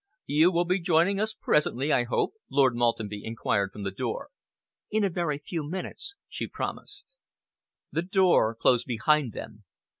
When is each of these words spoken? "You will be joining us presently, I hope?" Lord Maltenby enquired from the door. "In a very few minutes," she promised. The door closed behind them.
"You 0.25 0.51
will 0.51 0.65
be 0.65 0.79
joining 0.79 1.19
us 1.19 1.35
presently, 1.39 1.93
I 1.93 2.05
hope?" 2.05 2.33
Lord 2.49 2.75
Maltenby 2.75 3.23
enquired 3.23 3.71
from 3.71 3.83
the 3.83 3.91
door. 3.91 4.29
"In 4.89 5.03
a 5.03 5.11
very 5.11 5.37
few 5.37 5.61
minutes," 5.63 6.15
she 6.27 6.47
promised. 6.47 7.05
The 7.91 8.01
door 8.01 8.55
closed 8.55 8.87
behind 8.87 9.33
them. 9.33 9.63